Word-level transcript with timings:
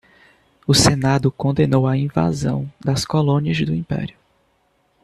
O 0.65 0.73
senado 0.73 1.31
condenou 1.31 1.85
a 1.85 1.95
invasão 1.95 2.67
das 2.83 3.05
colônias 3.05 3.63
do 3.63 3.71
império. 3.75 4.17